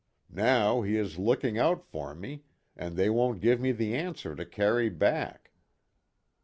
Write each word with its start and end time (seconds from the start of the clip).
Now, 0.33 0.81
he 0.81 0.97
is 0.97 1.19
looking 1.19 1.59
out 1.59 1.83
for 1.83 2.15
me 2.15 2.41
and 2.75 2.97
they 2.97 3.07
won't 3.07 3.39
give 3.39 3.59
me 3.61 3.71
the 3.71 3.93
answer 3.93 4.35
to 4.35 4.47
carry 4.47 4.89
back." 4.89 5.51